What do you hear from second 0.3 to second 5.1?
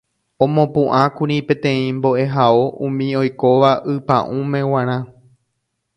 Omopu'ãkuri peteĩ mbo'ehao umi oikóva ypa'ũme g̃uarã